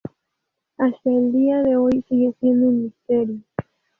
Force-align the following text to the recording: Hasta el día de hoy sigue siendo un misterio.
Hasta 0.79 1.11
el 1.11 1.31
día 1.31 1.61
de 1.61 1.75
hoy 1.75 2.03
sigue 2.09 2.33
siendo 2.39 2.69
un 2.69 2.85
misterio. 2.85 3.37